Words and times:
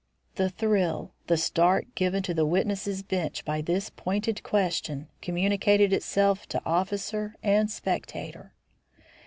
The 0.33 0.49
thrill, 0.49 1.13
the 1.27 1.37
start 1.37 1.93
given 1.93 2.23
to 2.23 2.33
the 2.33 2.43
witnesses' 2.43 3.03
bench 3.03 3.45
by 3.45 3.61
this 3.61 3.91
pointed 3.91 4.41
question, 4.41 5.09
communicated 5.21 5.93
itself 5.93 6.47
to 6.49 6.65
officer 6.65 7.35
and 7.43 7.69
spectator. 7.69 8.55